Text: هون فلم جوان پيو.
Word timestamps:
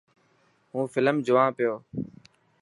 هون 0.71 0.85
فلم 0.93 1.15
جوان 1.27 1.49
پيو. 1.57 1.73